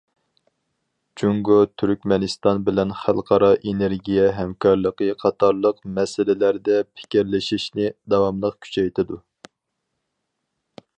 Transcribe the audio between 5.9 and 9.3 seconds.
مەسىلىلەردە پىكىرلىشىشنى داۋاملىق كۈچەيتىدۇ.